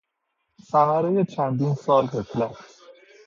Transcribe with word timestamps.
ثمرهی 0.71 1.25
چندین 1.25 1.75
سال 1.75 2.05
غفلت 2.05 2.57